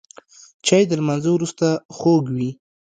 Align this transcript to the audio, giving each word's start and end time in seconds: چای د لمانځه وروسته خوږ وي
چای 0.65 0.83
د 0.87 0.91
لمانځه 0.99 1.29
وروسته 1.33 1.67
خوږ 1.97 2.25
وي 2.35 2.49